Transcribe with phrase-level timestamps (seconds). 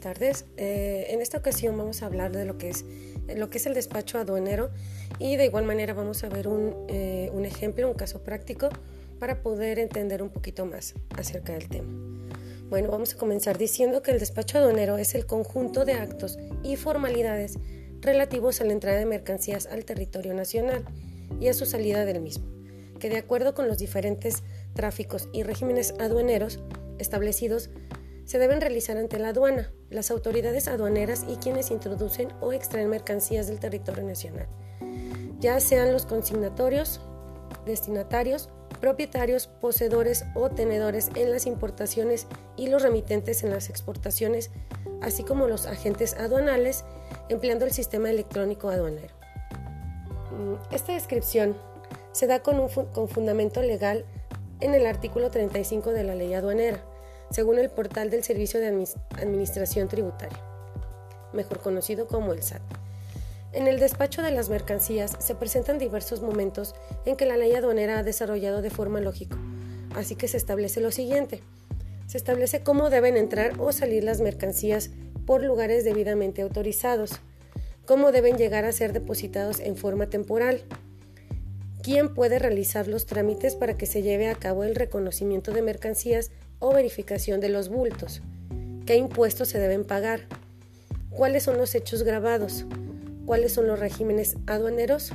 [0.00, 0.46] tardes.
[0.56, 2.84] Eh, en esta ocasión vamos a hablar de lo que es
[3.36, 4.70] lo que es el despacho aduanero
[5.18, 8.68] y de igual manera vamos a ver un, eh, un ejemplo, un caso práctico
[9.20, 11.88] para poder entender un poquito más acerca del tema.
[12.68, 16.76] Bueno, vamos a comenzar diciendo que el despacho aduanero es el conjunto de actos y
[16.76, 17.58] formalidades
[18.00, 20.84] relativos a la entrada de mercancías al territorio nacional
[21.40, 22.46] y a su salida del mismo,
[22.98, 24.42] que de acuerdo con los diferentes
[24.74, 26.60] tráficos y regímenes aduaneros
[26.98, 27.70] establecidos
[28.24, 33.46] se deben realizar ante la aduana, las autoridades aduaneras y quienes introducen o extraen mercancías
[33.46, 34.46] del territorio nacional,
[35.38, 37.00] ya sean los consignatorios,
[37.66, 38.48] destinatarios,
[38.80, 44.50] propietarios, poseedores o tenedores en las importaciones y los remitentes en las exportaciones,
[45.00, 46.84] así como los agentes aduanales
[47.28, 49.14] empleando el sistema electrónico aduanero.
[50.30, 51.56] Mm, esta descripción
[52.12, 54.04] se da con, un fundamento legal
[54.60, 56.82] en el artículo 35 de la ley aduanera,
[57.32, 60.38] según el portal del Servicio de Administración Tributaria,
[61.32, 62.62] mejor conocido como el SAT.
[63.52, 66.74] En el despacho de las mercancías se presentan diversos momentos
[67.06, 69.36] en que la ley aduanera ha desarrollado de forma lógica,
[69.94, 71.42] así que se establece lo siguiente.
[72.06, 74.90] Se establece cómo deben entrar o salir las mercancías
[75.26, 77.12] por lugares debidamente autorizados,
[77.86, 80.64] cómo deben llegar a ser depositados en forma temporal,
[81.82, 86.30] quién puede realizar los trámites para que se lleve a cabo el reconocimiento de mercancías
[86.62, 88.22] o verificación de los bultos,
[88.86, 90.20] qué impuestos se deben pagar,
[91.10, 92.66] cuáles son los hechos grabados,
[93.26, 95.10] cuáles son los regímenes aduaneros,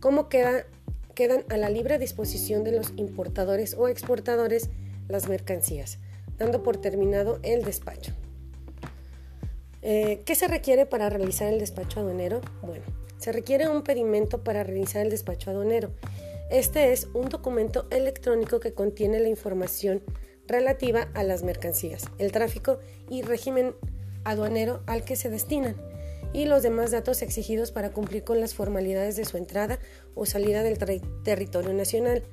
[0.00, 0.66] cómo queda,
[1.14, 4.68] quedan a la libre disposición de los importadores o exportadores
[5.08, 5.98] las mercancías,
[6.38, 8.12] dando por terminado el despacho.
[9.80, 12.40] Eh, ¿Qué se requiere para realizar el despacho aduanero?
[12.62, 12.84] Bueno,
[13.18, 15.90] se requiere un pedimento para realizar el despacho aduanero.
[16.50, 20.02] Este es un documento electrónico que contiene la información
[20.46, 22.78] relativa a las mercancías, el tráfico
[23.08, 23.74] y régimen
[24.24, 25.76] aduanero al que se destinan
[26.34, 29.78] y los demás datos exigidos para cumplir con las formalidades de su entrada
[30.14, 30.78] o salida del
[31.22, 32.24] territorio nacional,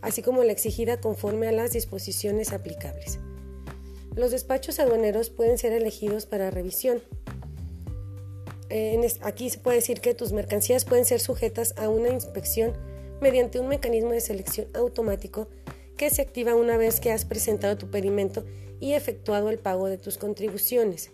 [0.00, 3.18] así como la exigida conforme a las disposiciones aplicables.
[4.14, 7.02] Los despachos aduaneros pueden ser elegidos para revisión.
[9.22, 12.72] aquí se puede decir que tus mercancías pueden ser sujetas a una inspección
[13.20, 15.48] mediante un mecanismo de selección automático
[15.98, 18.46] que se activa una vez que has presentado tu pedimento
[18.80, 21.10] y efectuado el pago de tus contribuciones.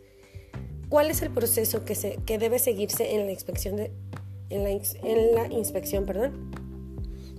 [0.89, 3.77] ¿Cuál es el proceso que, se, que debe seguirse en la inspección?
[3.77, 3.91] De,
[4.50, 6.53] en, la, inspección perdón?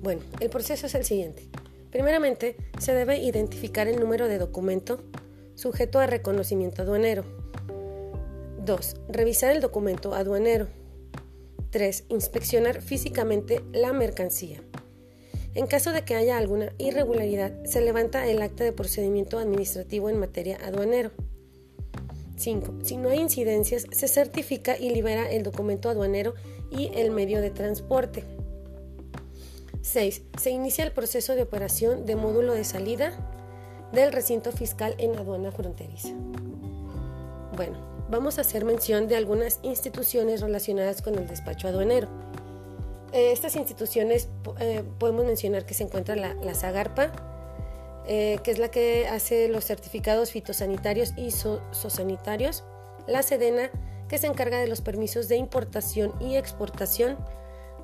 [0.01, 1.43] Bueno, el proceso es el siguiente.
[1.91, 5.01] Primeramente, se debe identificar el número de documento
[5.53, 7.23] sujeto a reconocimiento aduanero.
[8.65, 8.95] 2.
[9.07, 10.67] Revisar el documento aduanero.
[11.69, 12.05] 3.
[12.09, 14.61] Inspeccionar físicamente la mercancía.
[15.55, 20.19] En caso de que haya alguna irregularidad, se levanta el acta de procedimiento administrativo en
[20.19, 21.11] materia aduanero.
[22.35, 22.79] 5.
[22.83, 26.33] Si no hay incidencias, se certifica y libera el documento aduanero
[26.69, 28.25] y el medio de transporte.
[29.81, 30.23] 6.
[30.37, 33.13] Se inicia el proceso de operación de módulo de salida
[33.93, 36.09] del recinto fiscal en aduana fronteriza.
[37.55, 42.09] Bueno, vamos a hacer mención de algunas instituciones relacionadas con el despacho aduanero.
[43.11, 44.29] Eh, estas instituciones
[44.59, 47.11] eh, podemos mencionar que se encuentra la, la Zagarpa,
[48.07, 52.63] eh, que es la que hace los certificados fitosanitarios y sosanitarios,
[53.07, 53.71] la Sedena,
[54.07, 57.17] que se encarga de los permisos de importación y exportación,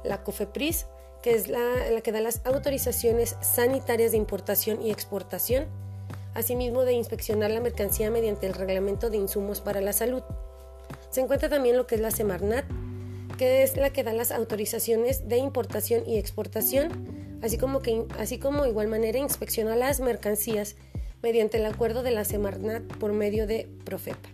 [0.03, 0.85] la COFEPRIS,
[1.23, 5.67] que es la, la que da las autorizaciones sanitarias de importación y exportación,
[6.33, 10.23] asimismo de inspeccionar la mercancía mediante el reglamento de insumos para la salud.
[11.09, 12.65] Se encuentra también lo que es la Semarnat,
[13.41, 18.37] que es la que da las autorizaciones de importación y exportación, así como, que, así
[18.37, 20.75] como igual manera inspecciona las mercancías
[21.23, 24.29] mediante el acuerdo de la Semarnat por medio de Profepa.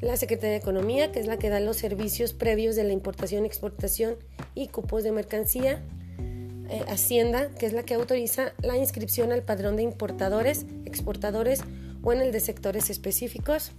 [0.00, 3.44] La Secretaría de Economía, que es la que da los servicios previos de la importación,
[3.44, 4.16] exportación
[4.56, 5.80] y cupos de mercancía.
[6.70, 11.60] Eh, Hacienda, que es la que autoriza la inscripción al padrón de importadores, exportadores
[12.02, 13.70] o en el de sectores específicos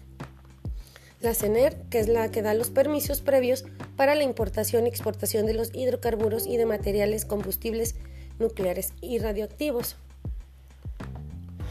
[1.21, 3.65] la CENER, que es la que da los permisos previos
[3.95, 7.95] para la importación y exportación de los hidrocarburos y de materiales combustibles
[8.39, 9.95] nucleares y radioactivos.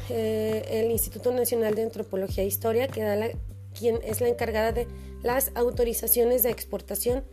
[0.08, 3.31] Eh, el Instituto Nacional de Antropología e Historia, que da
[3.79, 4.87] quien es la encargada de
[5.23, 7.25] las autorizaciones de exportación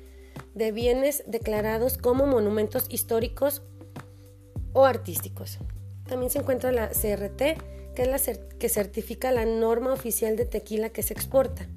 [0.54, 3.64] de bienes declarados como monumentos históricos
[4.74, 5.60] o artísticos.
[6.08, 8.20] También se encuentra la CRT, que es la
[8.60, 11.68] que certifica la norma oficial de tequila que se exporta.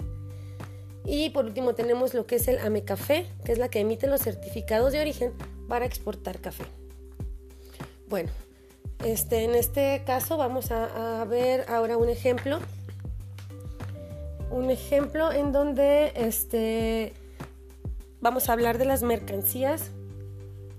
[1.05, 4.21] Y por último tenemos lo que es el AMECAFé, que es la que emite los
[4.21, 5.33] certificados de origen
[5.67, 6.65] para exportar café.
[8.07, 8.29] Bueno,
[9.03, 12.59] este, en este caso vamos a, ver ahora un ejemplo.
[14.51, 17.13] Un ejemplo en donde este,
[18.19, 19.91] vamos a hablar de las mercancías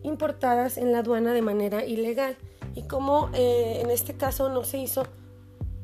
[0.02, 2.36] importadas en la aduana de manera ilegal.
[2.74, 5.06] Y cómo eh, en este caso no se hizo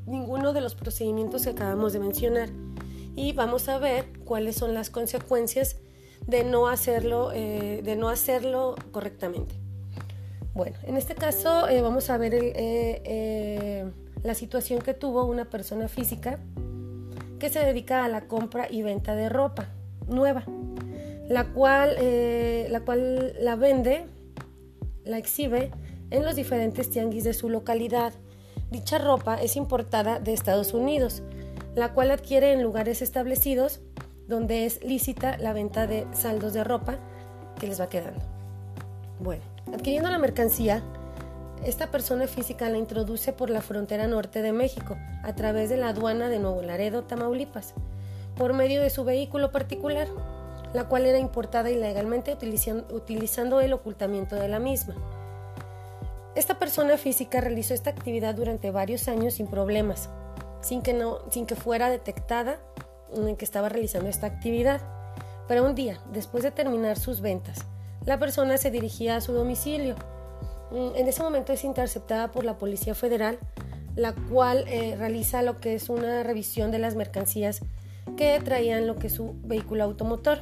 [0.07, 2.51] ninguno de los procedimientos que acabamos de mencionar
[3.19, 5.77] y vamos a ver cuáles son las consecuencias
[6.29, 9.57] de no hacerlo, eh, de no hacerlo correctamente.
[10.55, 12.33] Bueno, en este caso eh, vamos a ver
[14.23, 16.39] la situación que tuvo una persona física
[17.41, 19.69] que se dedica a la compra y venta de ropa
[20.07, 20.45] nueva,
[21.29, 21.97] la cual,
[22.71, 24.07] la, cual la vende,
[25.05, 25.73] la exhibe
[26.11, 28.13] en los diferentes tianguis de su localidad.
[28.71, 31.23] Dicha ropa es importada de Estados Unidos,
[31.79, 33.81] la cual adquiere en lugares establecidos
[34.27, 36.99] donde es lícita la venta de saldos de ropa
[37.61, 38.21] que les va quedando.
[39.21, 39.43] Bueno,
[39.73, 40.83] adquiriendo la mercancía,
[41.65, 45.89] esta persona física la introduce por la frontera norte de México a través de la
[45.89, 47.75] aduana de Nuevo Laredo, Tamaulipas,
[48.37, 50.09] por medio de su vehículo particular,
[50.75, 52.37] la cual era importada ilegalmente
[52.91, 54.95] utilizando el ocultamiento de la misma.
[56.35, 60.11] Esta persona física realizó esta actividad durante varios años sin problemas,
[60.61, 62.61] sin que, no, sin que fuera detectada
[63.15, 64.81] en que estaba realizando esta actividad.
[65.47, 67.59] Pero un día, después de terminar sus ventas,
[68.05, 69.95] la persona se dirigía a su domicilio.
[70.71, 73.39] Mm, en ese momento es interceptada por la Policía Federal,
[73.97, 77.61] la cual eh, realiza lo que es una revisión de las mercancías
[78.17, 80.41] que traían lo que es su vehículo automotor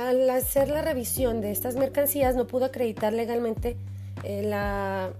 [0.00, 3.76] al hacer la revisión de estas mercancías no pudo acreditar legalmente
[4.24, 5.10] eh, la,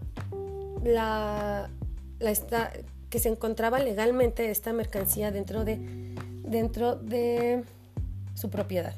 [0.83, 1.71] la,
[3.11, 5.79] que se encontraba legalmente esta mercancía dentro de,
[6.43, 7.65] dentro de
[8.35, 8.95] su propiedad,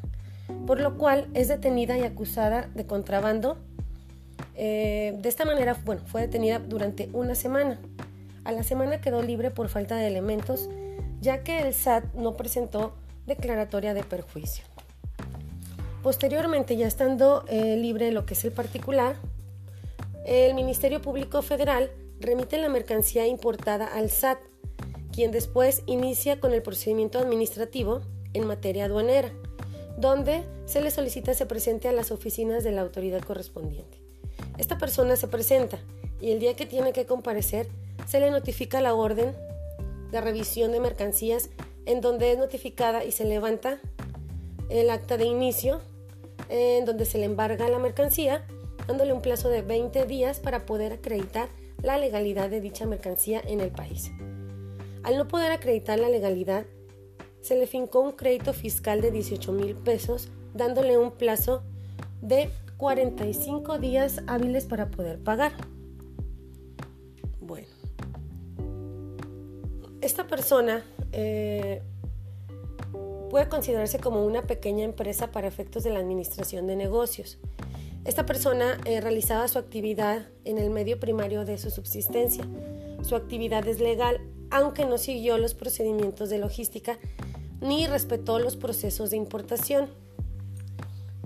[0.66, 3.58] por lo cual es detenida y acusada de contrabando.
[4.54, 7.78] Eh, de esta manera, bueno, fue detenida durante una semana.
[8.44, 10.68] A la semana quedó libre por falta de elementos,
[11.20, 12.94] ya que el SAT no presentó
[13.26, 14.64] declaratoria de perjuicio.
[16.02, 19.16] Posteriormente, ya estando eh, libre lo que es el particular,
[20.24, 21.90] el Ministerio Público Federal
[22.20, 24.38] remite la mercancía importada al SAT,
[25.12, 28.02] quien después inicia con el procedimiento administrativo
[28.32, 29.32] en materia aduanera,
[29.96, 33.98] donde se le solicita se presente a las oficinas de la autoridad correspondiente.
[34.58, 35.78] Esta persona se presenta
[36.20, 37.66] y el día que tiene que comparecer
[38.06, 39.34] se le notifica la orden
[40.10, 41.50] de revisión de mercancías
[41.86, 43.80] en donde es notificada y se levanta
[44.68, 45.80] el acta de inicio
[46.48, 48.44] en donde se le embarga la mercancía,
[48.86, 51.48] dándole un plazo de 20 días para poder acreditar
[51.82, 54.10] la legalidad de dicha mercancía en el país.
[55.02, 56.66] Al no poder acreditar la legalidad,
[57.40, 61.62] se le fincó un crédito fiscal de 18 mil pesos, dándole un plazo
[62.20, 65.52] de 45 días hábiles para poder pagar.
[67.40, 67.68] Bueno,
[70.00, 71.82] esta persona eh,
[73.30, 77.38] puede considerarse como una pequeña empresa para efectos de la administración de negocios.
[78.04, 82.44] Esta persona eh, realizaba su actividad en el medio primario de su subsistencia.
[83.02, 84.20] Su actividad es legal,
[84.50, 86.98] aunque no siguió los procedimientos de logística
[87.60, 89.90] ni respetó los procesos de importación.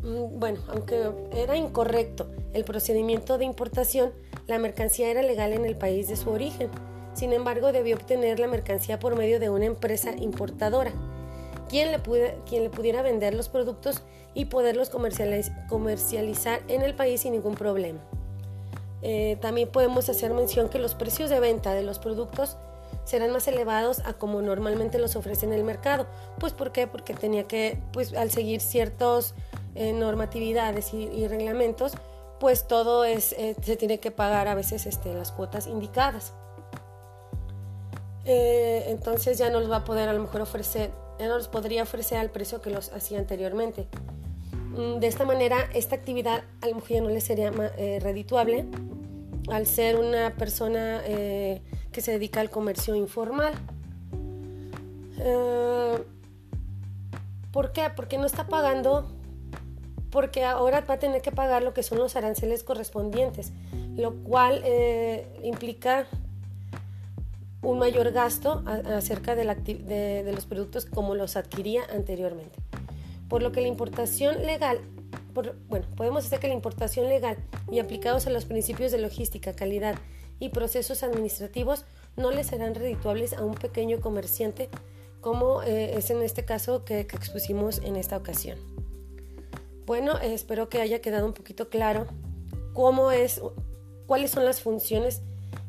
[0.03, 4.13] Mm, bueno, aunque era incorrecto el procedimiento de importación,
[4.49, 6.71] la mercancía era legal en el país de su origen.
[7.15, 10.93] Sin embargo, debió obtener la mercancía por medio de una empresa importadora
[11.69, 12.01] quien le,
[12.49, 14.03] quien le pudiera vender los productos
[14.35, 18.01] y poderlos comercializar en el país sin ningún problema.
[19.03, 22.57] Eh, también podemos hacer mención que los precios de venta de los productos
[23.05, 26.07] serán más elevados a como normalmente los ofrece en el mercado.
[26.41, 26.87] Pues ¿por qué?
[26.87, 29.35] Porque tenía que, pues al seguir ciertas
[29.75, 31.93] eh, normatividades y, reglamentos,
[32.41, 36.33] pues todo es, eh, se tiene que pagar a veces este, las cuotas indicadas.
[38.25, 41.83] entonces ya no los va a poder a lo mejor ofrecer ya no los podría
[41.83, 43.87] ofrecer al precio que los hacía anteriormente.
[44.77, 48.65] Mm, de esta manera, esta actividad a la mujer no le sería eh, redituable
[49.49, 51.63] al ser una persona eh,
[51.93, 53.55] que se dedica al comercio informal.
[55.19, 56.05] Eh,
[57.53, 57.89] ¿Por qué?
[57.95, 59.07] Porque no está pagando,
[60.11, 63.53] porque ahora va a tener que pagar lo que son los aranceles correspondientes,
[63.97, 64.65] lo cual
[65.45, 66.09] implica
[67.63, 72.59] un mayor gasto acerca de, los productos como los adquiría anteriormente.
[73.29, 74.81] Por lo que la importación legal,
[75.69, 77.37] bueno, podemos decir que la importación legal
[77.71, 79.97] y aplicados a los principios de logística, calidad
[80.39, 81.85] y procesos administrativos
[82.17, 84.69] no le serán redituables a un pequeño comerciante
[85.21, 88.59] como eh, es en este caso que, expusimos en esta ocasión.
[89.87, 92.07] Bueno, espero que haya quedado un poquito claro
[92.75, 93.41] cómo es,
[94.07, 95.23] cuáles son las funciones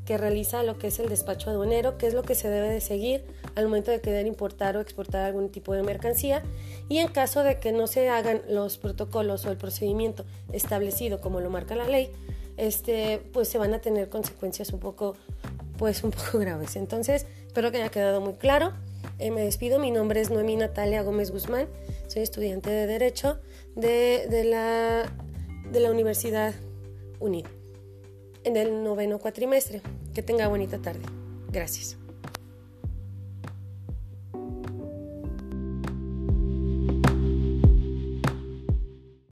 [0.06, 2.80] que realiza lo que es el despacho aduanero, qué es lo que se debe de
[2.80, 6.44] seguir al momento de querer importar o exportar algún tipo de mercancía
[6.90, 11.42] y en caso de que no se hagan los protocolos o el procedimiento establecido como
[11.42, 12.12] lo marca la ley,
[12.58, 15.16] este, pues se van a tener consecuencias un poco,
[15.78, 16.76] pues un poco graves.
[16.76, 18.74] Entonces, espero que haya quedado muy claro.
[19.18, 21.68] Eh, me despido, mi nombre es Noemí Natalia Gómez Guzmán,
[22.08, 23.40] soy estudiante de Derecho
[23.76, 25.12] de, de, la,
[25.72, 26.54] de la Universidad
[27.20, 27.46] UNID
[28.46, 29.82] en el noveno cuatrimestre.
[30.16, 31.04] Que tenga bonita tarde.
[31.52, 31.98] Gracias.